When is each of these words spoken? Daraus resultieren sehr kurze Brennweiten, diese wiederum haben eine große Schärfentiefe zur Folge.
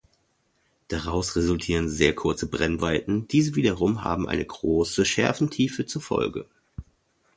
Daraus 0.87 1.35
resultieren 1.35 1.87
sehr 1.87 2.15
kurze 2.15 2.47
Brennweiten, 2.47 3.27
diese 3.27 3.53
wiederum 3.55 4.03
haben 4.03 4.27
eine 4.27 4.43
große 4.43 5.05
Schärfentiefe 5.05 5.85
zur 5.85 6.01
Folge. 6.01 6.47